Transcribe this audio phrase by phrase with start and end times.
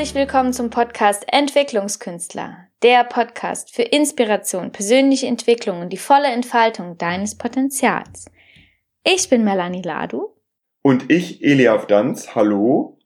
[0.00, 6.96] Herzlich willkommen zum Podcast Entwicklungskünstler, der Podcast für Inspiration, persönliche Entwicklung und die volle Entfaltung
[6.96, 8.24] deines Potenzials.
[9.04, 10.30] Ich bin Melanie Ladu.
[10.80, 12.34] Und ich, Eliav Danz.
[12.34, 12.98] Hallo.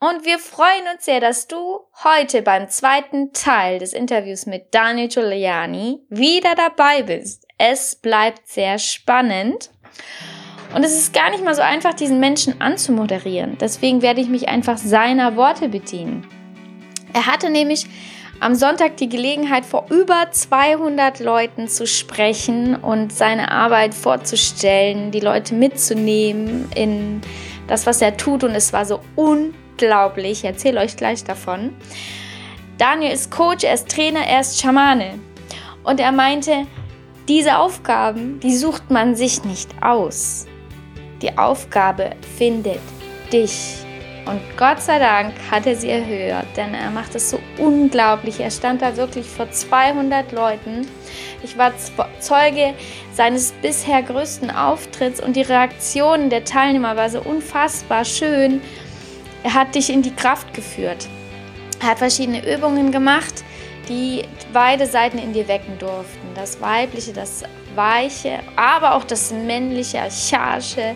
[0.00, 5.08] Und wir freuen uns sehr, dass du heute beim zweiten Teil des Interviews mit Daniel
[5.08, 7.46] Giuliani wieder dabei bist.
[7.56, 9.70] Es bleibt sehr spannend.
[10.74, 13.58] Und es ist gar nicht mal so einfach, diesen Menschen anzumoderieren.
[13.58, 16.26] Deswegen werde ich mich einfach seiner Worte bedienen.
[17.12, 17.86] Er hatte nämlich
[18.40, 25.20] am Sonntag die Gelegenheit, vor über 200 Leuten zu sprechen und seine Arbeit vorzustellen, die
[25.20, 27.20] Leute mitzunehmen in
[27.68, 28.42] das, was er tut.
[28.42, 30.40] Und es war so unglaublich.
[30.40, 31.76] Ich erzähle euch gleich davon.
[32.78, 35.20] Daniel ist Coach, er ist Trainer, er ist Schamane.
[35.84, 36.66] Und er meinte,
[37.28, 40.46] diese Aufgaben, die sucht man sich nicht aus.
[41.22, 42.80] Die Aufgabe findet
[43.32, 43.76] dich.
[44.24, 48.38] Und Gott sei Dank hat er sie erhört, denn er macht es so unglaublich.
[48.38, 50.86] Er stand da wirklich vor 200 Leuten.
[51.42, 51.72] Ich war
[52.20, 52.74] Zeuge
[53.14, 58.60] seines bisher größten Auftritts und die Reaktionen der Teilnehmer war so unfassbar schön.
[59.42, 61.08] Er hat dich in die Kraft geführt.
[61.80, 63.42] Er hat verschiedene Übungen gemacht,
[63.88, 66.28] die beide Seiten in dir wecken durften.
[66.36, 67.42] Das Weibliche, das
[67.74, 70.94] Weiche, aber auch das Männliche, Archaische.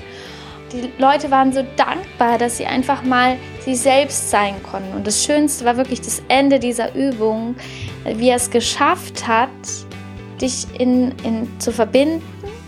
[0.76, 4.94] Die Leute waren so dankbar, dass sie einfach mal sie selbst sein konnten.
[4.94, 7.56] Und das Schönste war wirklich das Ende dieser Übung,
[8.04, 9.48] wie er es geschafft hat,
[10.40, 12.22] dich in, in, zu verbinden.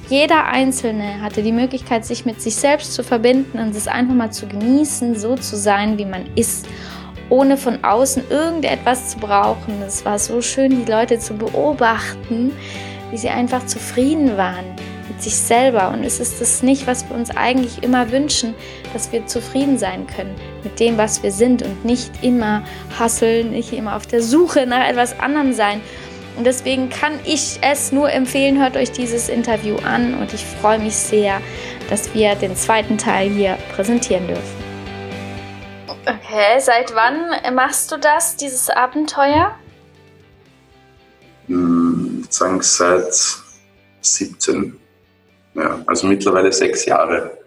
[0.09, 4.33] Jeder Einzelne hatte die Möglichkeit, sich mit sich selbst zu verbinden und es einfach mal
[4.33, 6.67] zu genießen, so zu sein, wie man ist
[7.29, 9.83] ohne von außen irgendetwas zu brauchen.
[9.87, 12.53] Es war so schön, die Leute zu beobachten,
[13.11, 14.88] wie sie einfach zufrieden waren
[15.19, 15.91] mit sich selber.
[15.91, 18.55] Und es ist das nicht, was wir uns eigentlich immer wünschen,
[18.93, 22.63] dass wir zufrieden sein können mit dem, was wir sind und nicht immer
[22.99, 25.81] hasseln, nicht immer auf der Suche nach etwas anderem sein.
[26.37, 30.79] Und deswegen kann ich es nur empfehlen, hört euch dieses Interview an und ich freue
[30.79, 31.41] mich sehr,
[31.91, 34.69] dass wir den zweiten Teil hier präsentieren dürfen.
[36.07, 39.51] Okay, seit wann machst du das, dieses Abenteuer?
[41.49, 43.13] Hm, ich sagen seit
[44.01, 44.78] 17.
[45.59, 47.39] Ja, also mittlerweile sechs Jahre.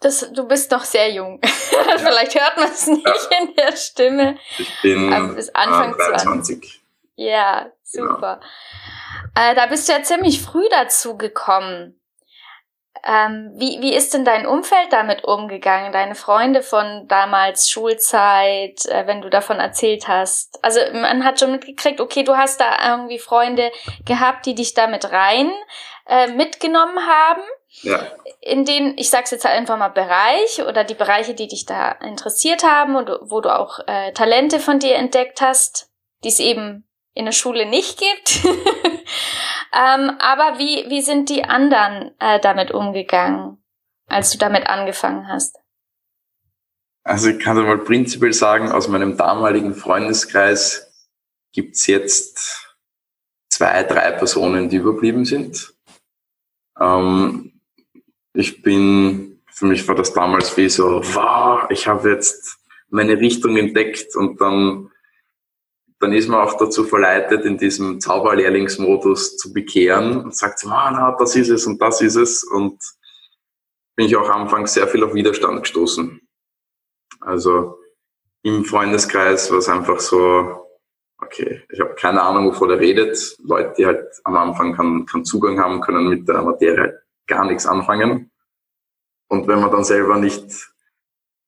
[0.00, 1.40] Das, du bist doch sehr jung.
[1.42, 1.98] Ja.
[1.98, 3.38] Vielleicht hört man es nicht ja.
[3.40, 4.36] in der Stimme.
[4.58, 6.60] Ich bin Aber bis Anfang 23.
[6.60, 6.82] 20.
[7.14, 8.40] Ja, super.
[9.34, 9.50] Genau.
[9.50, 11.98] Äh, da bist du ja ziemlich früh dazu gekommen.
[13.04, 15.92] Ähm, wie, wie ist denn dein Umfeld damit umgegangen?
[15.92, 20.62] Deine Freunde von damals Schulzeit, äh, wenn du davon erzählt hast?
[20.62, 23.72] Also man hat schon mitgekriegt, okay, du hast da irgendwie Freunde
[24.04, 25.50] gehabt, die dich damit rein
[26.06, 27.42] äh, mitgenommen haben.
[27.82, 28.06] Ja.
[28.40, 31.92] In den, ich sag's jetzt halt einfach mal Bereich oder die Bereiche, die dich da
[31.92, 35.90] interessiert haben und wo du auch äh, Talente von dir entdeckt hast,
[36.24, 38.44] die es eben in der Schule nicht gibt.
[39.74, 43.62] ähm, aber wie, wie sind die anderen äh, damit umgegangen,
[44.08, 45.58] als du damit angefangen hast?
[47.04, 50.92] Also ich kann mal prinzipiell sagen, aus meinem damaligen Freundeskreis
[51.52, 52.76] gibt's jetzt
[53.50, 55.74] zwei, drei Personen, die überblieben sind.
[56.82, 57.52] Ähm,
[58.34, 62.58] ich bin, für mich war das damals wie so, wow, ich habe jetzt
[62.90, 64.90] meine Richtung entdeckt und dann
[66.02, 71.16] dann ist man auch dazu verleitet, in diesem Zauberlehrlingsmodus zu bekehren und sagt, ah, na,
[71.16, 72.42] das ist es und das ist es.
[72.42, 72.82] Und
[73.94, 76.20] bin ich auch anfangs sehr viel auf Widerstand gestoßen.
[77.20, 77.78] Also
[78.42, 80.66] im Freundeskreis war es einfach so,
[81.22, 83.36] okay, ich habe keine Ahnung, wovon er redet.
[83.42, 86.94] Leute, die halt am Anfang keinen, keinen Zugang haben, können mit der Materie halt
[87.26, 88.30] gar nichts anfangen.
[89.28, 90.44] Und wenn man dann selber nicht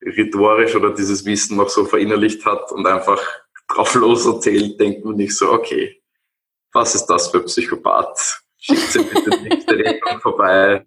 [0.02, 3.20] rhetorisch oder dieses Wissen noch so verinnerlicht hat und einfach
[3.68, 6.02] drauf los erzählt, denkt man nicht so, okay,
[6.72, 8.42] was ist das für Psychopath?
[8.58, 10.84] Schickt sie bitte nicht Rechnung vorbei.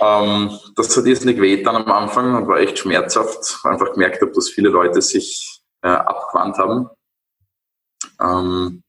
[0.00, 3.60] Ähm, das hat irrsinnig weh dann am Anfang und war echt schmerzhaft.
[3.64, 6.88] Einfach gemerkt habe, dass viele Leute sich äh, abgewandt haben.
[8.20, 8.82] Ähm,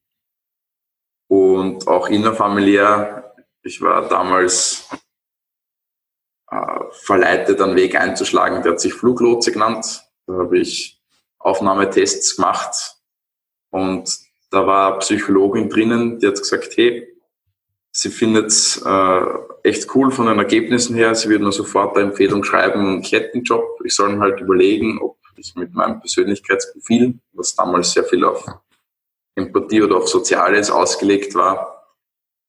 [1.28, 4.88] und auch innerfamiliär, ich war damals
[6.50, 10.04] äh, verleitet, einen Weg einzuschlagen, der hat sich Fluglotse genannt.
[10.26, 11.00] Da habe ich
[11.38, 12.96] Aufnahmetests gemacht.
[13.70, 14.16] Und
[14.50, 17.06] da war eine Psychologin drinnen, die hat gesagt, hey,
[17.90, 19.22] sie findet es äh,
[19.62, 23.34] echt cool von den Ergebnissen her, sie würde mir sofort eine Empfehlung schreiben, ich hätte
[23.34, 28.04] einen Job, ich soll mir halt überlegen, ob ich mit meinem Persönlichkeitsprofil, was damals sehr
[28.04, 28.44] viel auf
[29.38, 31.78] Empathie oder auf Soziales ausgelegt war,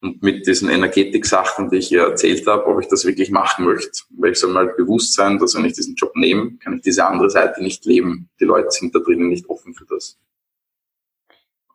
[0.02, 4.04] und mit diesen Energetik-Sachen, die ich hier erzählt habe, ob ich das wirklich machen möchte.
[4.12, 7.06] Weil ich soll mal bewusst sein, dass wenn ich diesen Job nehme, kann ich diese
[7.06, 8.30] andere Seite nicht leben.
[8.40, 10.18] Die Leute sind da drinnen nicht offen für das.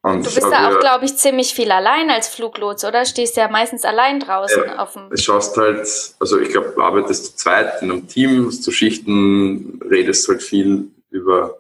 [0.03, 3.07] Und du bist da auch, glaube ich, ziemlich viel allein als Fluglotse, oder?
[3.07, 5.09] Stehst ja meistens allein draußen ja, auf dem.
[5.09, 5.89] Du schaust halt,
[6.19, 10.91] also ich glaube, du arbeitest zu zweit in einem Team, zu Schichten, redest halt viel
[11.09, 11.59] über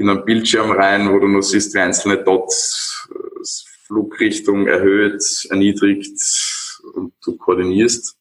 [0.00, 3.06] in einen Bildschirm rein, wo du nur siehst, wie einzelne Dots
[3.86, 6.18] Flugrichtung erhöht, erniedrigt
[6.94, 8.16] und du koordinierst.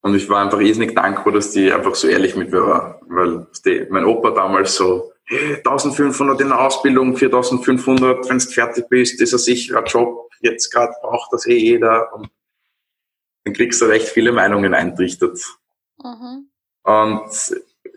[0.00, 3.00] Und ich war einfach irrsinnig dankbar, dass die einfach so ehrlich mit mir war.
[3.08, 8.88] Weil die, mein Opa damals so, hey, 1500 in der Ausbildung, 4500, wenn du fertig
[8.88, 12.10] bist, ist ein sicherer Job, jetzt gerade braucht das eh jeder.
[12.14, 12.30] Und
[13.44, 15.38] dann kriegst du recht viele Meinungen eintrichtert.
[16.02, 16.48] Mhm.
[16.84, 17.30] Und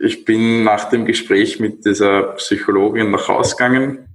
[0.03, 4.07] ich bin nach dem Gespräch mit dieser Psychologin nach Hause gegangen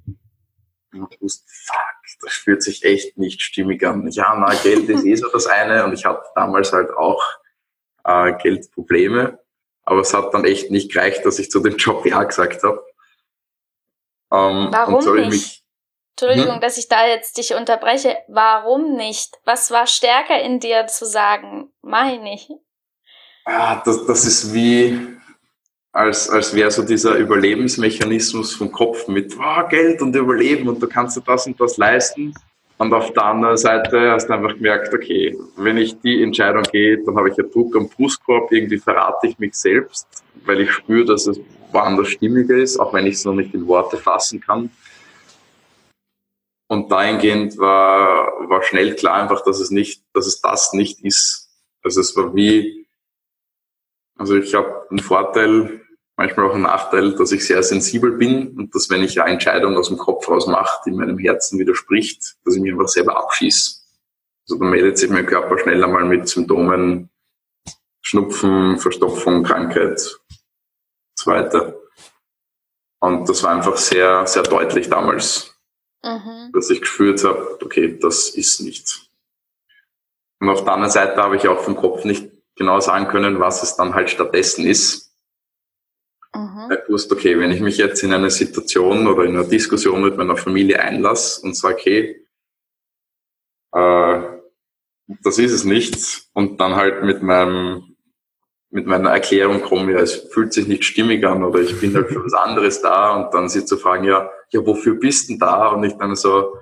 [0.93, 1.79] und wusste, fuck,
[2.21, 4.07] das fühlt sich echt nicht stimmig an.
[4.11, 7.25] Ja, na, Geld ist eh so das eine und ich hatte damals halt auch
[8.05, 9.39] äh, Geldprobleme,
[9.85, 12.85] aber es hat dann echt nicht gereicht, dass ich zu dem Job Ja gesagt habe.
[14.31, 15.31] Ähm, Warum nicht?
[15.31, 15.65] Mich,
[16.11, 16.61] Entschuldigung, hm?
[16.61, 18.19] dass ich da jetzt dich unterbreche.
[18.29, 19.39] Warum nicht?
[19.45, 22.51] Was war stärker in dir zu sagen, mach ich?
[23.47, 25.18] Ah, das, das ist wie,
[25.93, 30.87] als, als wäre so dieser Überlebensmechanismus vom Kopf mit oh, Geld und Überleben und du
[30.87, 32.35] kannst dir das und das leisten.
[32.79, 37.03] Und auf der anderen Seite hast du einfach gemerkt, okay, wenn ich die Entscheidung gehe,
[37.05, 40.07] dann habe ich ja Druck am Brustkorb, irgendwie verrate ich mich selbst,
[40.45, 41.41] weil ich spüre, dass es
[41.73, 44.71] woanders stimmiger ist, auch wenn ich es noch nicht in Worte fassen kann.
[46.69, 51.51] Und dahingehend war, war schnell klar einfach, dass es nicht, dass es das nicht ist.
[51.83, 52.78] Also es war wie,
[54.19, 55.81] also ich habe einen Vorteil,
[56.17, 59.77] manchmal auch einen Nachteil, dass ich sehr sensibel bin und dass wenn ich eine Entscheidung
[59.77, 63.79] aus dem Kopf raus mache, die meinem Herzen widerspricht, dass ich mich einfach selber abschieße.
[64.49, 67.11] Also dann meldet sich mein Körper schnell einmal mit Symptomen,
[68.03, 70.01] Schnupfen, Verstopfung, Krankheit,
[71.15, 71.77] so weiter.
[73.01, 75.55] Und das war einfach sehr, sehr deutlich damals,
[76.03, 76.51] mhm.
[76.53, 79.07] dass ich gespürt habe, okay, das ist nichts.
[80.41, 83.63] Und auf der anderen Seite habe ich auch vom Kopf nicht genau sagen können, was
[83.63, 85.09] es dann halt stattdessen ist
[86.35, 86.71] Mhm.
[86.71, 90.17] Ich wusste, okay, wenn ich mich jetzt in eine Situation oder in eine Diskussion mit
[90.17, 92.27] meiner Familie einlasse und sage, okay,
[93.73, 94.23] äh,
[95.23, 97.85] das ist es nicht, und dann halt mit meinem
[98.71, 102.09] mit meiner Erklärung komme, ja, es fühlt sich nicht stimmig an oder ich bin halt
[102.09, 105.69] für was anderes da und dann sie zu fragen, ja, ja, wofür bist denn da?
[105.69, 106.55] Und ich dann so,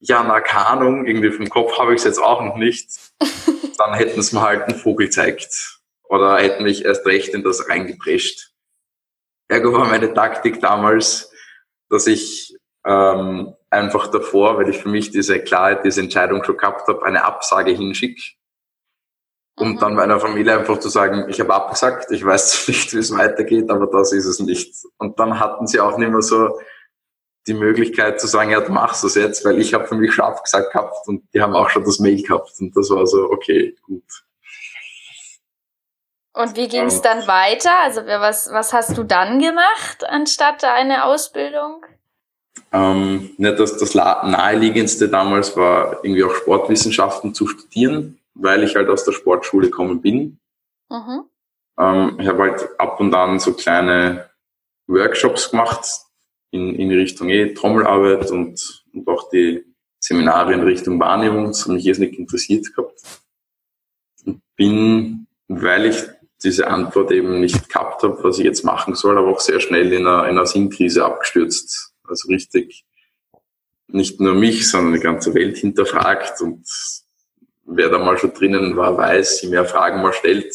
[0.00, 2.90] ja, na, keine Ahnung, irgendwie vom Kopf habe ich es jetzt auch noch nicht.
[3.78, 7.68] Dann hätten sie mir halt einen Vogel gezeigt oder hätten mich erst recht in das
[7.68, 8.52] reingeprescht.
[9.48, 11.32] Ergo war meine Taktik damals,
[11.88, 12.56] dass ich
[12.86, 17.24] ähm, einfach davor, weil ich für mich diese Klarheit, diese Entscheidung schon gehabt habe, eine
[17.24, 18.22] Absage hinschicke.
[19.58, 19.78] Um mhm.
[19.78, 23.70] dann meiner Familie einfach zu sagen, ich habe abgesagt, ich weiß nicht, wie es weitergeht,
[23.70, 24.74] aber das ist es nicht.
[24.98, 26.58] Und dann hatten sie auch nicht mehr so
[27.46, 30.24] die Möglichkeit zu sagen, ja, du machst das jetzt, weil ich habe für mich schon
[30.24, 32.52] abgesagt gehabt und die haben auch schon das Mail gehabt.
[32.60, 34.04] Und das war so, okay, gut.
[36.32, 37.76] Und wie ging es dann weiter?
[37.82, 41.84] Also was, was hast du dann gemacht anstatt eine Ausbildung?
[42.72, 48.88] Ähm, ne, das, das naheliegendste damals war irgendwie auch Sportwissenschaften zu studieren, weil ich halt
[48.88, 50.38] aus der Sportschule gekommen bin.
[50.88, 51.24] Mhm.
[51.78, 54.30] Ähm, ich habe halt ab und an so kleine
[54.86, 55.84] Workshops gemacht
[56.50, 59.64] in, in Richtung eh Trommelarbeit und, und auch die
[59.98, 61.46] Seminare in Richtung Wahrnehmung.
[61.46, 63.00] Das hat mich nicht interessiert gehabt.
[64.24, 65.96] Und bin, weil ich
[66.42, 69.92] diese Antwort eben nicht gehabt habe, was ich jetzt machen soll, aber auch sehr schnell
[69.92, 71.92] in einer, in einer Sinnkrise abgestürzt.
[72.08, 72.84] Also richtig
[73.92, 76.64] nicht nur mich, sondern die ganze Welt hinterfragt und
[77.64, 80.54] wer da mal schon drinnen war, weiß, je mehr Fragen man stellt,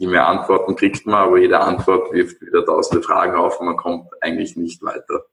[0.00, 3.76] je mehr Antworten kriegt man, aber jede Antwort wirft wieder tausende Fragen auf und man
[3.76, 5.26] kommt eigentlich nicht weiter.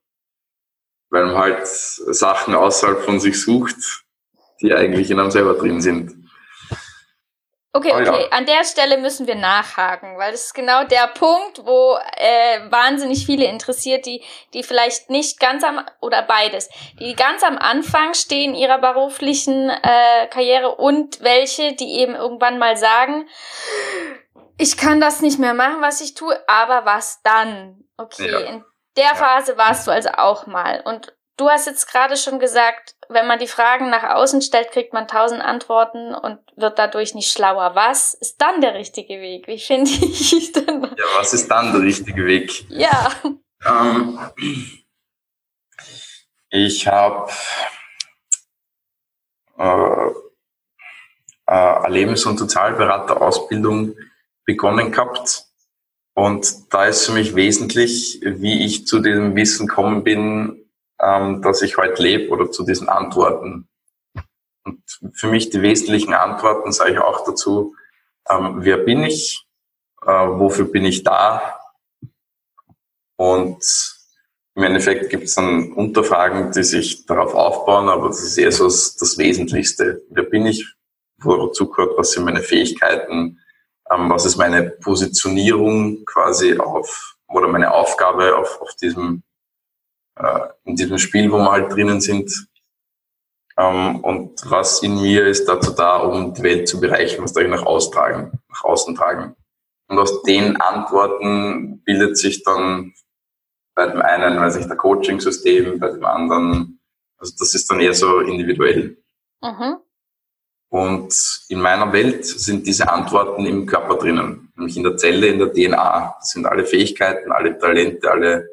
[1.09, 3.77] Weil man halt Sachen außerhalb von sich sucht,
[4.59, 6.27] die eigentlich in einem selber drin sind.
[7.71, 8.09] Okay, okay.
[8.09, 8.27] Oh, ja.
[8.31, 13.25] An der Stelle müssen wir nachhaken, weil das ist genau der Punkt, wo äh, wahnsinnig
[13.25, 14.21] viele interessiert, die,
[14.53, 16.69] die vielleicht nicht ganz am oder beides,
[16.99, 22.75] die ganz am Anfang stehen ihrer beruflichen äh, Karriere und welche, die eben irgendwann mal
[22.77, 23.27] sagen,
[24.57, 27.83] ich kann das nicht mehr machen, was ich tue, aber was dann?
[27.97, 28.39] Okay, ja.
[28.39, 28.63] in
[28.95, 30.81] der Phase warst du also auch mal.
[30.85, 34.93] Und du hast jetzt gerade schon gesagt, wenn man die Fragen nach außen stellt, kriegt
[34.93, 37.75] man tausend Antworten und wird dadurch nicht schlauer.
[37.75, 39.47] Was ist dann der richtige Weg?
[39.47, 40.83] Wie finde ich denn?
[40.83, 42.65] Ja, was ist dann der richtige Weg?
[42.69, 43.11] Ja.
[43.65, 44.19] Ähm,
[46.49, 47.31] ich habe
[49.57, 50.07] äh,
[51.45, 53.95] äh, eine Lebens- und Sozialberaterausbildung
[54.47, 55.45] begonnen gehabt.
[56.15, 60.65] Und da ist für mich wesentlich, wie ich zu diesem Wissen gekommen bin,
[60.99, 63.67] ähm, dass ich heute lebe oder zu diesen Antworten.
[64.63, 64.81] Und
[65.13, 67.75] für mich die wesentlichen Antworten sage ich auch dazu,
[68.27, 69.45] ähm, wer bin ich,
[70.01, 71.59] äh, wofür bin ich da
[73.17, 73.63] und
[74.55, 78.63] im Endeffekt gibt es dann Unterfragen, die sich darauf aufbauen, aber das ist eher so
[78.63, 80.01] das, das Wesentlichste.
[80.09, 80.67] Wer bin ich,
[81.19, 83.39] wozu gehört, was sind meine Fähigkeiten,
[83.91, 89.23] ähm, was ist meine Positionierung quasi auf, oder meine Aufgabe auf, auf diesem,
[90.15, 92.31] äh, in diesem Spiel, wo wir halt drinnen sind.
[93.57, 97.41] Ähm, und was in mir ist dazu da, um die Welt zu bereichern, was da
[97.41, 99.35] ich nach, austragen, nach außen tragen.
[99.87, 102.93] Und aus den Antworten bildet sich dann
[103.73, 106.79] bei dem einen, weiß ich, der Coaching-System, bei dem anderen,
[107.17, 108.97] also das ist dann eher so individuell.
[109.41, 109.77] Mhm.
[110.77, 115.39] Und in meiner Welt sind diese Antworten im Körper drinnen, nämlich in der Zelle, in
[115.39, 116.17] der DNA.
[116.19, 118.47] Das sind alle Fähigkeiten, alle Talente, alle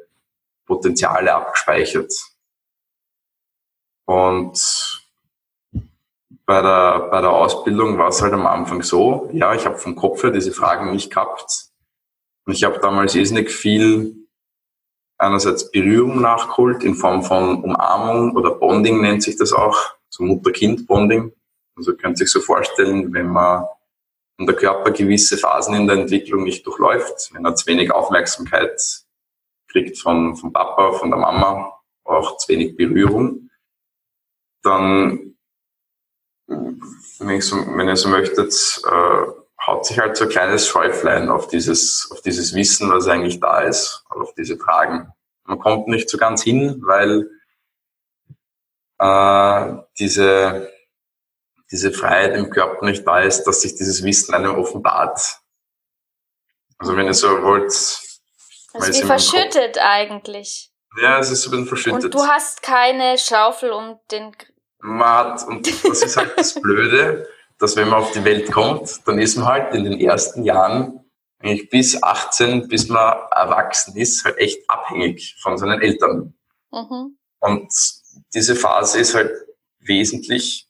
[0.65, 2.11] Potenziale abgespeichert.
[4.05, 5.05] Und
[6.47, 9.95] bei der, bei der Ausbildung war es halt am Anfang so, ja, ich habe vom
[9.95, 11.67] Kopf her diese Fragen nicht gehabt.
[12.47, 14.15] Und ich habe damals irrsinnig viel
[15.19, 19.77] einerseits Berührung nachgeholt in Form von Umarmung oder Bonding nennt sich das auch,
[20.09, 21.31] so Mutter-Kind-Bonding.
[21.75, 23.65] Also könnt ihr sich so vorstellen, wenn man
[24.37, 28.81] wenn der Körper gewisse Phasen in der Entwicklung nicht durchläuft, wenn er zu wenig Aufmerksamkeit
[29.69, 33.49] kriegt von, von Papa, von der Mama, auch zu wenig Berührung,
[34.61, 35.35] dann,
[36.47, 39.25] wenn, ich so, wenn ihr so möchtet, äh,
[39.65, 43.61] haut sich halt so ein kleines Schäuflein auf dieses, auf dieses Wissen, was eigentlich da
[43.61, 45.11] ist, auf diese Fragen.
[45.45, 47.29] Man kommt nicht so ganz hin, weil
[48.99, 50.71] äh, diese,
[51.71, 55.39] diese Freiheit im Körper nicht da ist, dass sich dieses Wissen einem offenbart.
[56.77, 57.71] Also wenn ihr so wollt.
[57.71, 58.01] Es
[58.73, 60.71] ist wie verschüttet eigentlich.
[61.01, 62.05] Ja, es ist so ein bisschen verschüttet.
[62.05, 64.35] Und du hast keine Schaufel um den.
[64.79, 69.07] Man hat, und das ist halt das Blöde, dass wenn man auf die Welt kommt,
[69.07, 71.05] dann ist man halt in den ersten Jahren
[71.39, 76.33] eigentlich bis 18, bis man erwachsen ist, halt echt abhängig von seinen Eltern.
[76.71, 77.17] Mhm.
[77.39, 77.73] Und
[78.33, 79.31] diese Phase ist halt
[79.79, 80.67] wesentlich,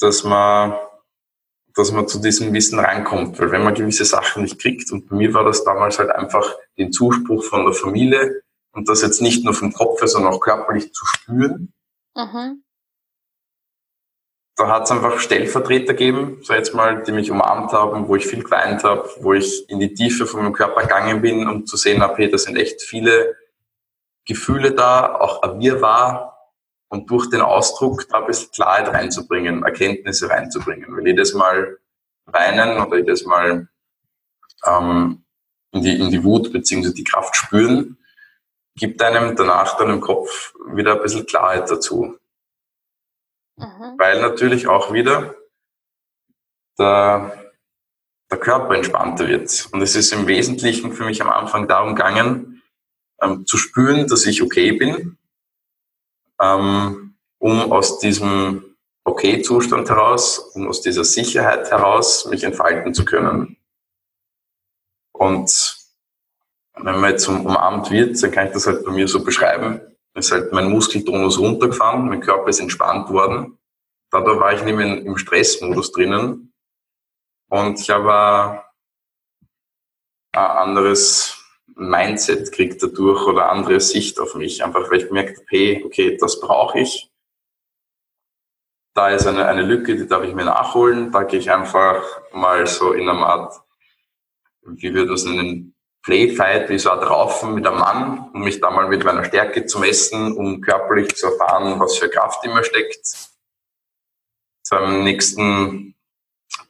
[0.00, 0.74] dass man,
[1.74, 3.38] dass man zu diesem Wissen reinkommt.
[3.38, 6.54] Weil wenn man gewisse Sachen nicht kriegt, und bei mir war das damals halt einfach
[6.78, 10.92] den Zuspruch von der Familie und das jetzt nicht nur vom Kopf, sondern auch körperlich
[10.92, 11.72] zu spüren,
[12.14, 12.62] mhm.
[14.58, 18.26] Da hat es einfach Stellvertreter gegeben, so jetzt mal, die mich umarmt haben, wo ich
[18.26, 21.76] viel geweint habe, wo ich in die Tiefe von meinem Körper gegangen bin, um zu
[21.76, 23.36] sehen, okay, da sind echt viele
[24.24, 26.35] Gefühle da, auch ein Wir war
[26.88, 30.96] und durch den Ausdruck da ein bisschen Klarheit reinzubringen, Erkenntnisse reinzubringen.
[30.96, 31.78] Weil jedes Mal
[32.26, 33.68] weinen oder jedes Mal
[34.64, 35.24] ähm,
[35.72, 37.98] in, die, in die Wut beziehungsweise die Kraft spüren,
[38.76, 42.16] gibt einem danach dann im Kopf wieder ein bisschen Klarheit dazu.
[43.56, 43.94] Mhm.
[43.98, 45.34] Weil natürlich auch wieder
[46.78, 47.52] der,
[48.30, 49.68] der Körper entspannter wird.
[49.72, 52.62] Und es ist im Wesentlichen für mich am Anfang darum gegangen,
[53.22, 55.16] ähm, zu spüren, dass ich okay bin,
[56.40, 63.56] ähm, um aus diesem Okay-Zustand heraus, um aus dieser Sicherheit heraus mich entfalten zu können.
[65.12, 65.76] Und
[66.74, 69.80] wenn man jetzt umarmt wird, dann kann ich das halt bei mir so beschreiben
[70.16, 73.58] ist halt mein Muskeltonus runtergefahren, mein Körper ist entspannt worden.
[74.10, 76.52] Dadurch war ich mehr im Stressmodus drinnen.
[77.48, 78.62] Und ich habe
[80.32, 81.44] ein anderes
[81.76, 84.64] Mindset gekriegt dadurch oder andere Sicht auf mich.
[84.64, 87.10] Einfach weil ich habe, hey, okay, das brauche ich.
[88.94, 91.12] Da ist eine, eine Lücke, die darf ich mir nachholen.
[91.12, 92.02] Da gehe ich einfach
[92.32, 93.60] mal so in einer Art,
[94.62, 98.70] wie wir das nennen, Playfight, wie so ein Raufen mit einem Mann, um mich da
[98.70, 103.32] mal mit meiner Stärke zu messen, um körperlich zu erfahren, was für Kraft immer steckt.
[104.62, 105.95] Zum nächsten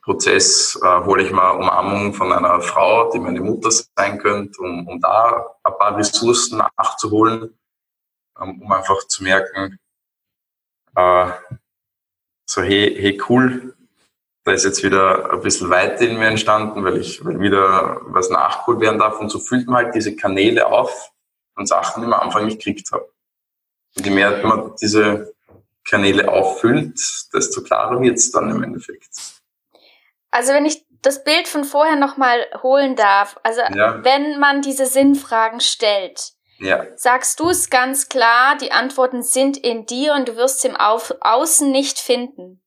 [0.03, 4.87] Prozess äh, hole ich mal Umarmung von einer Frau, die meine Mutter sein könnte, um,
[4.87, 7.59] um da ein paar Ressourcen nachzuholen,
[8.41, 9.79] ähm, um einfach zu merken,
[10.95, 11.31] äh,
[12.49, 13.75] so hey, hey cool,
[14.45, 18.31] da ist jetzt wieder ein bisschen Weite in mir entstanden, weil ich weil wieder was
[18.31, 19.19] nachgeholt werden darf.
[19.19, 21.11] Und so füllt man halt diese Kanäle auf
[21.57, 23.03] und Sachen, die man am Anfang nicht gekriegt hat.
[23.97, 25.35] Und je mehr man diese
[25.85, 27.01] Kanäle auffüllt,
[27.33, 29.36] desto klarer wird es dann im Endeffekt.
[30.37, 34.05] Also wenn ich das Bild von vorher nochmal holen darf, also ja.
[34.05, 36.21] wenn man diese Sinnfragen stellt,
[36.59, 36.85] ja.
[36.95, 40.77] sagst du es ganz klar, die Antworten sind in dir und du wirst sie im
[40.77, 42.63] Au Außen nicht finden.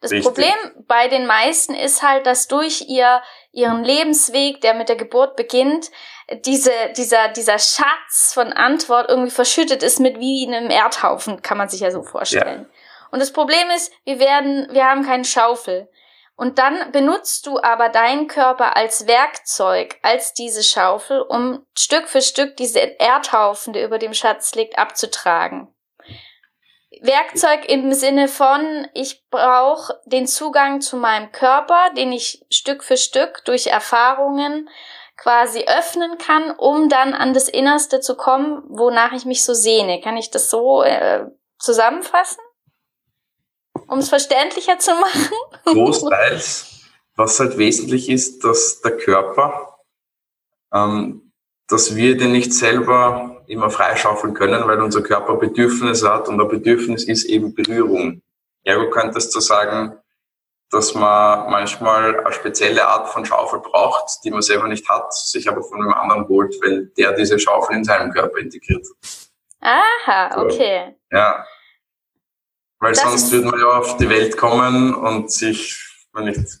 [0.00, 0.26] Das Richtig.
[0.26, 0.54] Problem
[0.86, 3.20] bei den meisten ist halt, dass durch ihr,
[3.50, 5.90] ihren Lebensweg, der mit der Geburt beginnt,
[6.44, 11.68] diese, dieser, dieser Schatz von Antwort irgendwie verschüttet ist mit wie einem Erdhaufen, kann man
[11.68, 12.68] sich ja so vorstellen.
[12.70, 13.08] Ja.
[13.10, 15.88] Und das Problem ist, wir werden, wir haben keine Schaufel.
[16.38, 22.22] Und dann benutzt du aber deinen Körper als Werkzeug, als diese Schaufel, um Stück für
[22.22, 25.74] Stück diese Erdhaufen, der über dem Schatz liegt, abzutragen.
[27.00, 32.96] Werkzeug im Sinne von, ich brauche den Zugang zu meinem Körper, den ich Stück für
[32.96, 34.70] Stück durch Erfahrungen
[35.16, 40.00] quasi öffnen kann, um dann an das Innerste zu kommen, wonach ich mich so sehne.
[40.00, 41.26] Kann ich das so äh,
[41.58, 42.38] zusammenfassen?
[43.88, 45.34] Um es verständlicher zu machen?
[45.64, 46.82] Großteils.
[47.16, 49.78] Was halt wesentlich ist, dass der Körper,
[50.72, 51.32] ähm,
[51.66, 56.48] dass wir den nicht selber immer freischaufeln können, weil unser Körper Bedürfnisse hat und ein
[56.48, 58.22] Bedürfnis ist eben Berührung.
[58.62, 59.98] Ergo könntest du sagen,
[60.70, 65.48] dass man manchmal eine spezielle Art von Schaufel braucht, die man selber nicht hat, sich
[65.48, 69.28] aber von einem anderen holt, weil der diese Schaufel in seinem Körper integriert hat.
[69.60, 70.94] Aha, okay.
[71.10, 71.44] So, ja.
[72.80, 76.60] Weil das sonst würde man ja auf die Welt kommen und sich, wenn nicht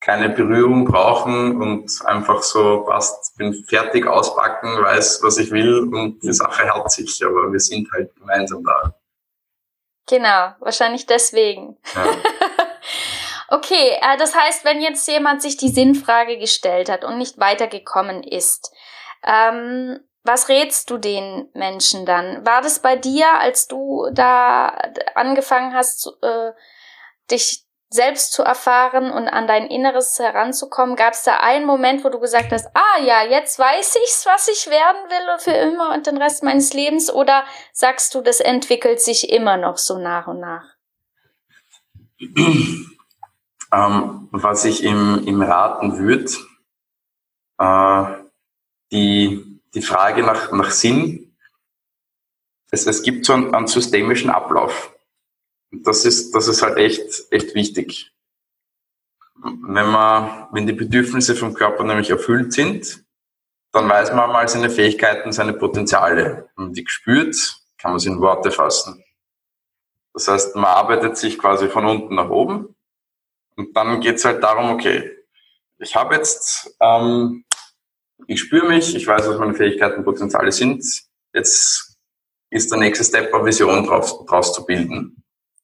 [0.00, 6.22] keine Berührung brauchen und einfach so passt, bin fertig auspacken, weiß, was ich will und
[6.22, 8.94] die Sache hält sich, aber wir sind halt gemeinsam da.
[10.08, 11.76] Genau, wahrscheinlich deswegen.
[11.94, 12.06] Ja.
[13.48, 18.22] okay, äh, das heißt, wenn jetzt jemand sich die Sinnfrage gestellt hat und nicht weitergekommen
[18.22, 18.72] ist,
[19.22, 22.44] ähm, was rätst du den Menschen dann?
[22.44, 24.68] War das bei dir, als du da
[25.14, 26.52] angefangen hast, äh,
[27.30, 30.94] dich selbst zu erfahren und an dein Inneres heranzukommen?
[30.94, 34.48] Gab es da einen Moment, wo du gesagt hast, ah ja, jetzt weiß ich's, was
[34.48, 37.12] ich werden will für immer und den Rest meines Lebens?
[37.12, 40.64] Oder sagst du, das entwickelt sich immer noch so nach und nach?
[43.72, 46.32] Ähm, was ich ihm, ihm raten würde,
[47.58, 48.24] äh,
[48.90, 51.36] die, die Frage nach, nach Sinn,
[52.70, 54.92] es, es gibt so einen, einen systemischen Ablauf
[55.70, 58.12] das ist, das ist halt echt, echt wichtig.
[59.42, 63.04] Wenn man, wenn die Bedürfnisse vom Körper nämlich erfüllt sind,
[63.72, 66.50] dann weiß man mal seine Fähigkeiten, seine Potenziale.
[66.56, 69.02] Man die gespürt, kann man sie in Worte fassen.
[70.12, 72.74] Das heißt, man arbeitet sich quasi von unten nach oben
[73.56, 75.16] und dann geht's halt darum, okay,
[75.78, 77.44] ich habe jetzt, ähm,
[78.26, 80.84] ich spüre mich, ich weiß, was meine Fähigkeiten Potenziale sind.
[81.32, 81.98] Jetzt
[82.50, 85.20] ist der nächste Step, eine Vision draus, draus zu bilden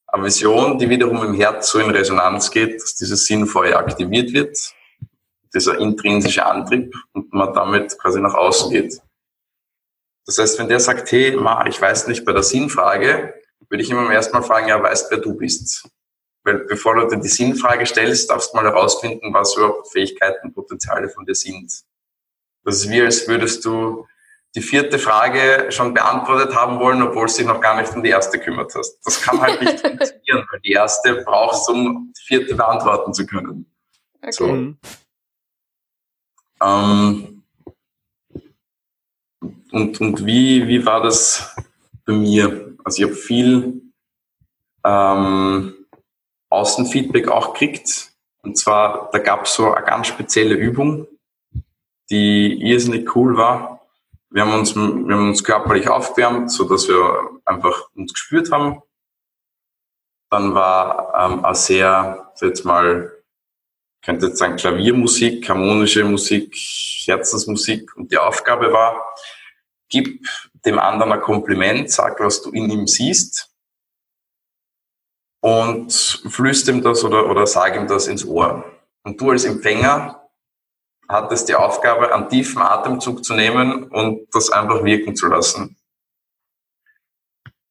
[0.07, 4.57] eine Vision, die wiederum im Herz so in Resonanz geht, dass dieses Sinnfeuer aktiviert wird,
[5.53, 9.01] dieser intrinsische Antrieb und man damit quasi nach außen geht.
[10.25, 13.33] Das heißt, wenn der sagt, hey, Ma, ich weiß nicht bei der Sinnfrage,
[13.69, 15.87] würde ich immer erstmal fragen, ja, weißt, wer du bist?
[16.43, 21.09] Weil bevor du dir die Sinnfrage stellst, darfst du mal herausfinden, was überhaupt Fähigkeiten, Potenziale
[21.09, 21.83] von dir sind.
[22.67, 24.05] Das ist wie, als würdest du
[24.53, 28.09] die vierte Frage schon beantwortet haben wollen, obwohl du dich noch gar nicht um die
[28.09, 28.99] erste kümmert hast.
[29.05, 33.71] Das kann halt nicht funktionieren, weil die erste brauchst, um die vierte beantworten zu können.
[34.17, 34.31] Okay.
[34.31, 34.47] So.
[34.47, 34.77] Mhm.
[36.61, 37.43] Ähm,
[39.71, 41.55] und und wie, wie war das
[42.05, 42.75] bei mir?
[42.83, 43.81] Also ich habe viel
[44.83, 45.85] ähm,
[46.49, 48.11] Außenfeedback auch gekriegt.
[48.41, 51.07] Und zwar, da gab es so eine ganz spezielle Übung,
[52.09, 53.77] die irrsinnig cool war
[54.29, 58.81] wir haben uns, wir haben uns körperlich aufgewärmt, so dass wir einfach uns gespürt haben.
[60.29, 63.11] Dann war ähm, ein sehr, jetzt mal,
[64.03, 66.55] könnte jetzt sagen Klaviermusik, harmonische Musik,
[67.05, 69.15] Herzensmusik und die Aufgabe war,
[69.89, 70.27] gib
[70.65, 73.55] dem anderen ein Kompliment, sag, was du in ihm siehst
[75.39, 75.91] und
[76.29, 78.65] flüst ihm das oder, oder sag ihm das ins Ohr.
[79.03, 80.26] Und du als Empfänger
[81.07, 85.77] hat es die Aufgabe, einen tiefen Atemzug zu nehmen und das einfach wirken zu lassen.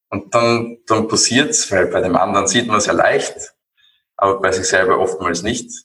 [0.09, 3.55] Und dann, dann passiert's, weil bei dem anderen sieht man es ja leicht,
[4.17, 5.85] aber bei sich selber oftmals nicht,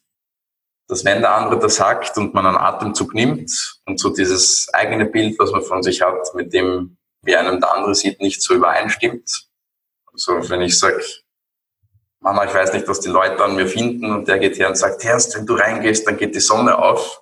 [0.87, 5.05] dass wenn der andere das sagt und man einen Atemzug nimmt und so dieses eigene
[5.05, 8.53] Bild, was man von sich hat, mit dem, wie einem der andere sieht, nicht so
[8.53, 9.47] übereinstimmt.
[10.11, 11.01] Also wenn ich sage,
[12.19, 14.75] Mama, ich weiß nicht, was die Leute an mir finden und der geht her und
[14.75, 17.20] sagt, Herrst, wenn du reingehst, dann geht die Sonne auf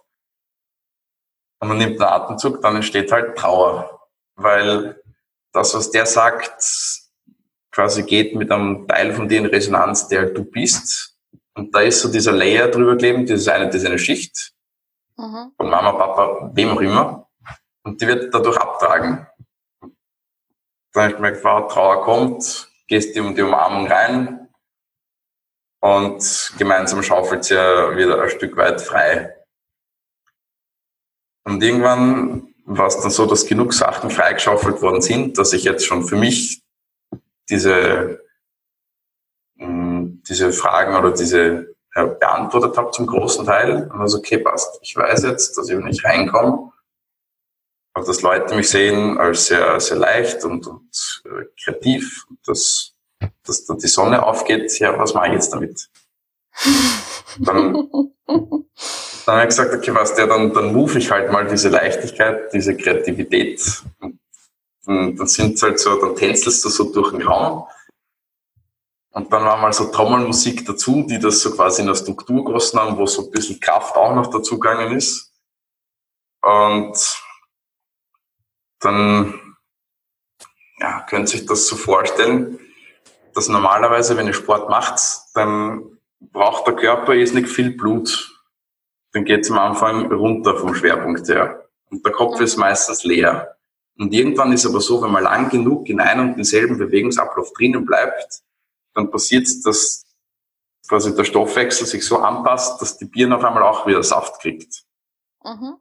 [1.68, 4.08] man nimmt einen Atemzug, dann entsteht halt Trauer.
[4.36, 5.02] Weil
[5.52, 6.64] das, was der sagt,
[7.72, 11.18] quasi geht mit einem Teil von dir in Resonanz, der du bist.
[11.54, 14.54] Und da ist so dieser Layer drüber kleben, das ist eine, das ist eine Schicht.
[15.18, 15.52] Mhm.
[15.58, 17.30] Von Mama, Papa, wem auch immer.
[17.84, 19.28] Und die wird dadurch abtragen.
[20.94, 24.40] Dann habe ich gemerkt, wow, Trauer kommt, gehst du um die Umarmung rein,
[25.82, 29.34] und gemeinsam schaufelt sie ja wieder ein Stück weit frei.
[31.44, 35.86] Und irgendwann war es dann so, dass genug Sachen freigeschaufelt worden sind, dass ich jetzt
[35.86, 36.62] schon für mich
[37.50, 38.22] diese,
[39.58, 43.90] hm, diese Fragen oder diese ja, beantwortet habe zum großen Teil.
[43.92, 44.80] Und also, okay, passt.
[44.82, 46.72] Ich weiß jetzt, dass ich, ich reinkomme,
[47.94, 52.94] auch dass Leute mich sehen als sehr, sehr leicht und, und äh, kreativ, dass,
[53.44, 54.78] dass da die Sonne aufgeht.
[54.80, 55.90] Ja, was mache ich jetzt damit?
[57.40, 57.90] Dann,
[59.26, 62.54] dann habe ich gesagt, okay, was der, dann, dann move ich halt mal diese Leichtigkeit,
[62.54, 63.84] diese Kreativität.
[64.86, 67.68] Und dann, sind halt so, dann tänzelst du so durch den Raum.
[69.12, 72.80] Und dann war mal so Trommelmusik dazu, die das so quasi in der Struktur gegossen
[72.80, 75.34] haben, wo so ein bisschen Kraft auch noch dazugegangen ist.
[76.42, 76.96] Und
[78.80, 79.58] dann
[80.80, 82.60] ja, könnt sich das so vorstellen,
[83.34, 85.00] dass normalerweise, wenn ihr Sport macht,
[85.34, 88.39] dann braucht der Körper jetzt nicht viel Blut.
[89.14, 91.68] Dann geht es am Anfang runter vom Schwerpunkt her.
[91.90, 93.56] Und der Kopf ist meistens leer.
[93.98, 97.86] Und irgendwann ist aber so, wenn man lang genug in einem und denselben Bewegungsablauf drinnen
[97.86, 98.42] bleibt,
[98.94, 100.06] dann passiert es, dass
[100.88, 104.84] quasi der Stoffwechsel sich so anpasst, dass die Birne auf einmal auch wieder Saft kriegt.
[105.44, 105.76] Mhm.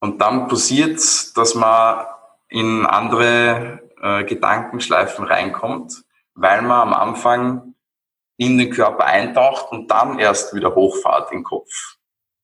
[0.00, 1.00] Und dann passiert
[1.36, 2.06] dass man
[2.48, 6.04] in andere äh, Gedankenschleifen reinkommt,
[6.34, 7.74] weil man am Anfang
[8.36, 11.95] in den Körper eintaucht und dann erst wieder hochfahrt im Kopf.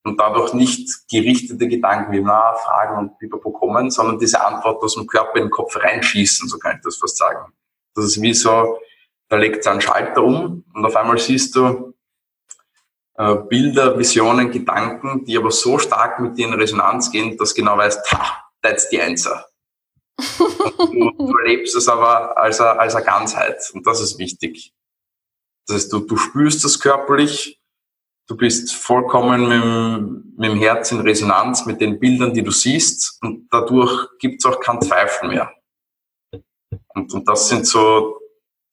[0.04, 4.94] Und dadurch nicht gerichtete Gedanken wie na, Fragen und Pipapo kommen, sondern diese Antwort aus
[4.94, 7.52] dem Körper in den Kopf reinschießen, so kann ich das fast sagen.
[7.94, 8.78] Das ist wie so,
[9.28, 11.94] da legt es einen Schalter um und auf einmal siehst du
[13.14, 17.60] äh, Bilder, Visionen, Gedanken, die aber so stark mit dir in Resonanz gehen, dass du
[17.60, 19.46] genau weißt, ha, that's the answer.
[20.38, 24.74] du, du erlebst es aber als eine, als eine Ganzheit und das ist wichtig.
[25.66, 27.61] Das heißt, du, du spürst das körperlich,
[28.28, 32.50] du bist vollkommen mit dem, mit dem Herz in Resonanz mit den Bildern, die du
[32.50, 35.52] siehst und dadurch gibt es auch keinen Zweifel mehr.
[36.94, 38.20] Und, und das sind so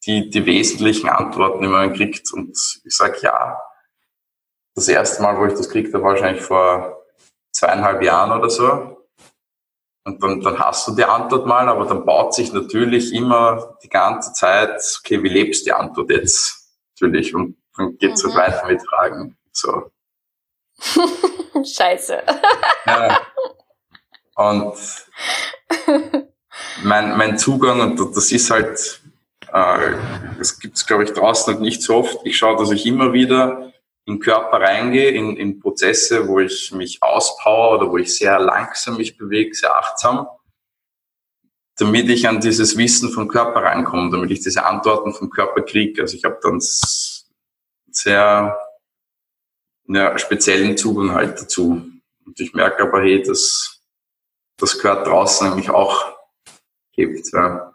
[0.05, 2.31] die, die wesentlichen Antworten, die man kriegt.
[2.33, 3.59] Und ich sage ja,
[4.75, 7.05] das erste Mal, wo ich das kriegte, war wahrscheinlich vor
[7.51, 8.97] zweieinhalb Jahren oder so.
[10.05, 13.89] Und dann, dann hast du die Antwort mal, aber dann baut sich natürlich immer die
[13.89, 16.59] ganze Zeit, okay, wie lebst du die Antwort jetzt?
[16.99, 17.33] natürlich.
[17.33, 18.35] Und dann geht es mhm.
[18.35, 19.37] weiter mit Fragen.
[19.59, 19.91] So.
[21.63, 22.23] Scheiße.
[22.85, 23.19] Ja.
[24.35, 24.75] Und
[26.83, 29.01] mein, mein Zugang, und das ist halt,
[29.51, 29.91] äh,
[30.37, 32.19] das gibt es, glaube ich, draußen halt nicht so oft.
[32.23, 33.73] Ich schaue, dass ich immer wieder
[34.05, 38.97] in Körper reingehe, in, in Prozesse, wo ich mich auspower oder wo ich sehr langsam
[38.97, 40.27] mich bewege, sehr achtsam
[41.79, 46.01] damit ich an dieses Wissen vom Körper reinkomme, damit ich diese Antworten vom Körper kriege.
[46.01, 48.57] Also ich habe dann sehr
[49.89, 51.81] ja, speziellen Zugang halt dazu.
[52.25, 53.81] Und ich merke aber, hey, das,
[54.57, 56.13] das gehört draußen nämlich auch
[56.93, 57.33] gibt.
[57.33, 57.73] Ja.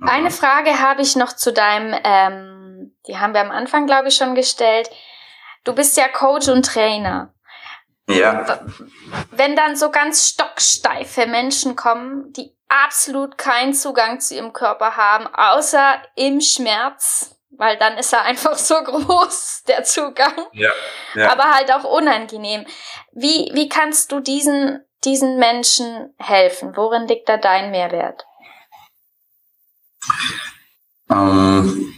[0.00, 4.16] Eine Frage habe ich noch zu deinem, ähm, die haben wir am Anfang, glaube ich,
[4.16, 4.90] schon gestellt.
[5.64, 7.34] Du bist ja Coach und Trainer.
[8.08, 8.60] Ja.
[9.30, 15.26] Wenn dann so ganz stocksteife Menschen kommen, die absolut keinen Zugang zu ihrem Körper haben,
[15.26, 20.46] außer im Schmerz, weil dann ist er einfach so groß, der Zugang.
[20.52, 20.72] Ja,
[21.14, 21.32] ja.
[21.32, 22.66] Aber halt auch unangenehm.
[23.12, 26.76] Wie, wie kannst du diesen, diesen Menschen helfen?
[26.76, 28.24] Worin liegt da dein Mehrwert?
[31.10, 31.94] Ähm,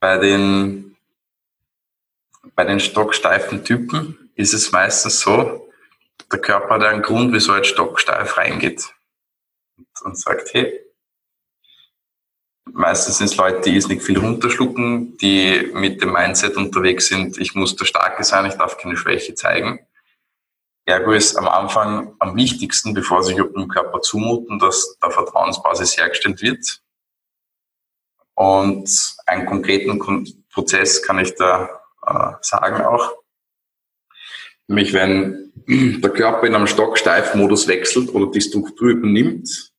[0.00, 0.96] bei den,
[2.54, 5.68] bei den stocksteifen Typen ist es meistens so,
[6.32, 8.92] der Körper hat einen Grund, wieso er stocksteif reingeht.
[10.02, 10.85] Und, sagt, hey,
[12.72, 17.54] meistens sind es Leute, die nicht viel runterschlucken, die mit dem Mindset unterwegs sind, ich
[17.54, 19.80] muss der Starke sein, ich darf keine Schwäche zeigen.
[20.84, 26.42] Ergo ist am Anfang am wichtigsten, bevor sich dem Körper zumuten, dass der Vertrauensbasis hergestellt
[26.42, 26.80] wird.
[28.34, 28.88] Und
[29.26, 29.98] einen konkreten
[30.52, 33.14] Prozess kann ich da äh, sagen auch.
[34.68, 39.72] Nämlich wenn der Körper in einem Stocksteifmodus wechselt oder die Struktur übernimmt,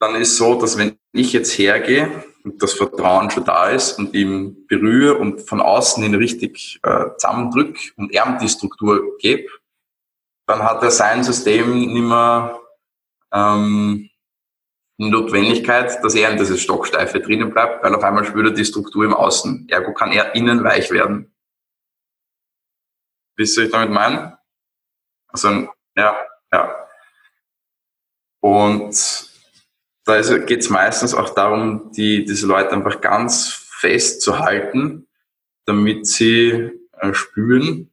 [0.00, 4.14] dann ist so, dass wenn ich jetzt hergehe und das Vertrauen schon da ist und
[4.14, 9.48] ihm berühre und von außen ihn richtig äh, zusammendrück und ihm die Struktur gebe,
[10.46, 12.58] dann hat er sein System nicht mehr
[13.32, 14.08] ähm,
[14.96, 19.04] Notwendigkeit, dass er in dieses Stocksteife drinnen bleibt, weil auf einmal spürt er die Struktur
[19.04, 19.68] im Außen.
[19.68, 21.34] Ergo kann er innen weich werden.
[23.36, 24.38] Wisst ihr, was ich damit meine?
[25.28, 26.18] Also, ja,
[26.52, 26.88] ja.
[28.40, 29.29] Und
[30.10, 35.06] da geht es meistens auch darum, die, diese Leute einfach ganz fest zu halten,
[35.66, 37.90] damit sie äh, spüren,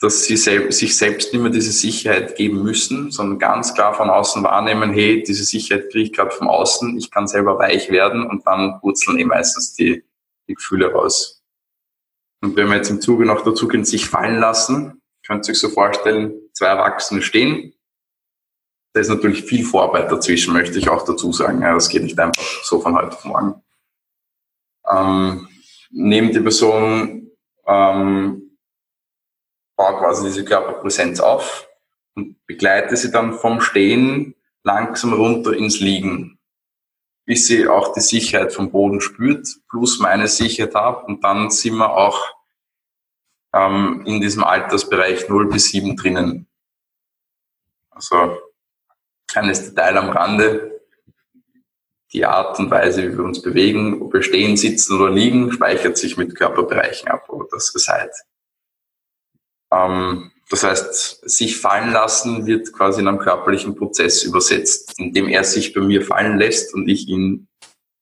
[0.00, 4.10] dass sie sel sich selbst nicht mehr diese Sicherheit geben müssen, sondern ganz klar von
[4.10, 8.24] außen wahrnehmen, hey, diese Sicherheit kriege ich gerade vom Außen, ich kann selber weich werden
[8.24, 10.04] und dann purzeln eh meistens die,
[10.46, 11.42] die Gefühle raus.
[12.40, 15.58] Und wenn wir jetzt im Zuge noch dazu gehen, sich fallen lassen, könnt ihr euch
[15.58, 17.74] so vorstellen, zwei Erwachsene stehen.
[18.92, 21.62] Da ist natürlich viel Vorarbeit dazwischen, möchte ich auch dazu sagen.
[21.62, 23.62] Ja, das geht nicht einfach so von heute auf morgen.
[24.90, 25.48] Ähm,
[25.90, 27.30] neben die Person
[27.66, 28.58] ähm,
[29.76, 31.68] baue quasi diese Körperpräsenz auf
[32.14, 36.38] und begleite sie dann vom Stehen langsam runter ins Liegen,
[37.24, 41.76] bis sie auch die Sicherheit vom Boden spürt, plus meine Sicherheit habe und dann sind
[41.76, 42.34] wir auch
[43.52, 46.46] ähm, in diesem Altersbereich 0 bis 7 drinnen.
[47.90, 48.38] Also
[49.28, 50.80] kleines Detail am Rande.
[52.12, 55.98] Die Art und Weise, wie wir uns bewegen, ob wir stehen, sitzen oder liegen, speichert
[55.98, 58.10] sich mit Körperbereichen ab, oder das seid.
[59.70, 65.44] Ähm, das heißt, sich fallen lassen wird quasi in einem körperlichen Prozess übersetzt, indem er
[65.44, 67.48] sich bei mir fallen lässt und ich ihn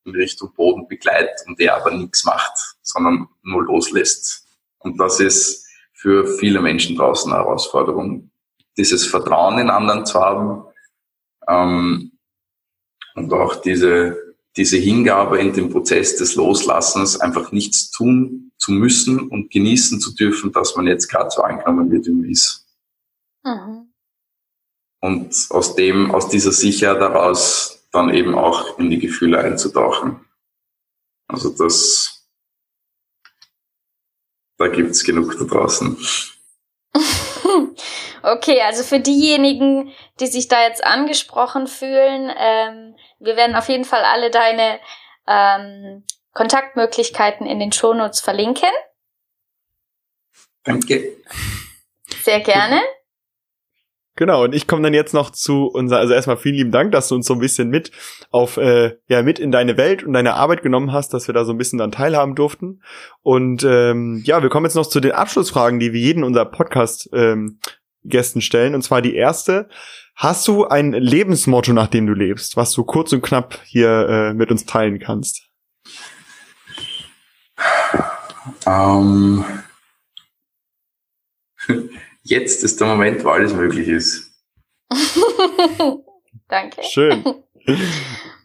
[0.04, 4.46] in Richtung Boden begleite und er aber nichts macht, sondern nur loslässt.
[4.78, 8.30] Und das ist für viele Menschen draußen eine Herausforderung,
[8.76, 10.62] dieses Vertrauen in anderen zu haben
[11.48, 12.12] ähm,
[13.14, 19.28] und auch diese, diese Hingabe in den Prozess des Loslassens, einfach nichts tun zu müssen
[19.28, 22.66] und genießen zu dürfen, dass man jetzt gerade so angenommen wird, wie man ist.
[23.44, 23.92] Mhm.
[25.00, 30.20] Und aus dem, aus dieser Sicherheit daraus dann eben auch in die Gefühle einzutauchen.
[31.28, 32.16] Also das
[34.58, 35.96] da gibt's genug da draußen.
[38.26, 43.84] Okay, also für diejenigen, die sich da jetzt angesprochen fühlen, ähm, wir werden auf jeden
[43.84, 44.80] Fall alle deine
[45.26, 48.68] ähm, Kontaktmöglichkeiten in den Shownotes verlinken.
[50.64, 51.16] Danke.
[52.22, 52.82] Sehr gerne.
[54.18, 57.08] Genau, und ich komme dann jetzt noch zu unser, also erstmal vielen lieben Dank, dass
[57.08, 57.90] du uns so ein bisschen mit
[58.30, 61.44] auf, äh, ja, mit in deine Welt und deine Arbeit genommen hast, dass wir da
[61.44, 62.82] so ein bisschen dann teilhaben durften.
[63.22, 67.10] Und ähm, ja, wir kommen jetzt noch zu den Abschlussfragen, die wir jeden unserer Podcast
[67.12, 67.60] ähm,
[68.08, 68.74] Gästen stellen.
[68.74, 69.68] Und zwar die erste.
[70.14, 74.34] Hast du ein Lebensmotto, nach dem du lebst, was du kurz und knapp hier äh,
[74.34, 75.42] mit uns teilen kannst?
[78.64, 79.44] Um
[82.22, 84.32] jetzt ist der Moment, wo alles möglich ist.
[86.48, 86.82] Danke.
[86.82, 87.24] Schön.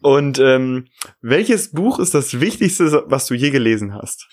[0.02, 0.88] Und ähm,
[1.20, 4.28] welches Buch ist das Wichtigste, was du je gelesen hast?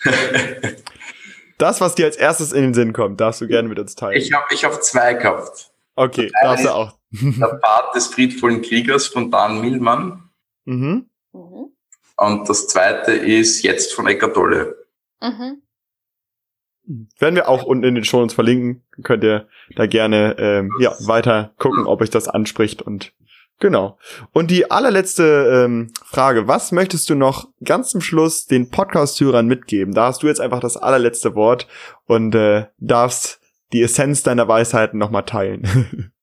[1.60, 4.17] Das, was dir als erstes in den Sinn kommt, darfst du gerne mit uns teilen.
[4.17, 5.72] Ich habe ich hab zwei gehabt.
[5.95, 6.98] Okay, darfst du auch.
[7.12, 10.30] der Part des friedvollen Kriegers von Dan Millmann.
[10.65, 11.10] Mhm.
[11.34, 11.72] mhm.
[12.17, 14.88] Und das zweite ist Jetzt von Eckart Tolle.
[15.22, 15.62] Mhm.
[17.17, 18.84] Werden wir auch unten in den Show uns verlinken.
[19.04, 23.13] Könnt ihr da gerne ähm, ja, weiter gucken, ob euch das anspricht und
[23.60, 23.98] genau.
[24.34, 29.93] Und die allerletzte ähm, Frage, was möchtest du noch ganz zum Schluss den Podcast-Hörern mitgeben?
[29.93, 31.67] Da hast du jetzt einfach das allerletzte Wort
[32.06, 33.39] und äh, darfst
[33.72, 36.12] die Essenz deiner Weisheiten nochmal teilen.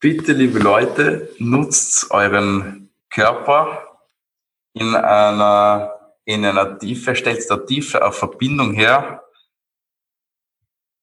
[0.00, 3.98] Bitte, liebe Leute, nutzt euren Körper
[4.72, 9.22] in einer in einer Tiefe, stellt da Tiefe auf Verbindung her,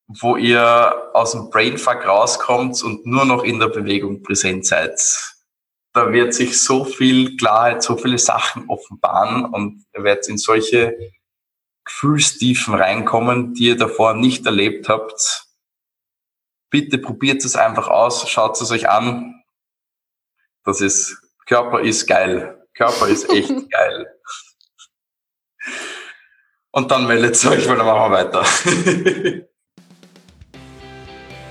[0.08, 5.00] wo ihr aus dem Brainfuck rauskommt und nur noch in der Bewegung präsent seid.
[5.93, 10.98] Da wird sich so viel Klarheit, so viele Sachen offenbaren und ihr werdet in solche
[11.84, 15.46] Gefühlstiefen reinkommen, die ihr davor nicht erlebt habt.
[16.70, 19.43] Bitte probiert es einfach aus, schaut es euch an.
[20.63, 22.65] Das ist, Körper ist geil.
[22.74, 24.08] Körper ist echt geil.
[26.72, 29.48] Und dann meldet euch, weil dann machen wir weiter.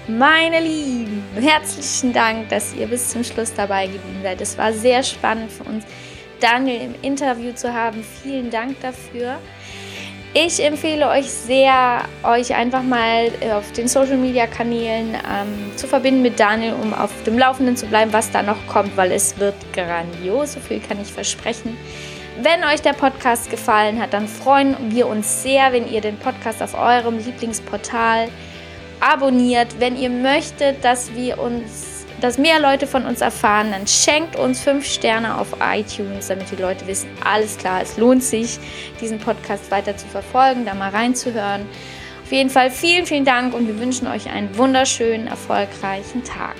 [0.08, 4.40] Meine Lieben, herzlichen Dank, dass ihr bis zum Schluss dabei geblieben seid.
[4.40, 5.84] Es war sehr spannend für uns,
[6.38, 8.04] Daniel im Interview zu haben.
[8.22, 9.40] Vielen Dank dafür.
[10.32, 16.22] Ich empfehle euch sehr, euch einfach mal auf den Social Media Kanälen ähm, zu verbinden
[16.22, 19.56] mit Daniel, um auf dem Laufenden zu bleiben, was da noch kommt, weil es wird
[19.72, 20.52] grandios.
[20.52, 21.76] So viel kann ich versprechen.
[22.42, 26.62] Wenn euch der Podcast gefallen hat, dann freuen wir uns sehr, wenn ihr den Podcast
[26.62, 28.28] auf eurem Lieblingsportal
[29.00, 29.78] abonniert.
[29.78, 34.60] Wenn ihr möchtet, dass wir uns, dass mehr Leute von uns erfahren, dann schenkt uns
[34.60, 38.58] fünf Sterne auf iTunes, damit die Leute wissen, alles klar, es lohnt sich,
[39.00, 41.66] diesen Podcast weiter zu verfolgen, da mal reinzuhören.
[42.24, 46.56] Auf jeden Fall vielen, vielen Dank und wir wünschen euch einen wunderschönen, erfolgreichen Tag.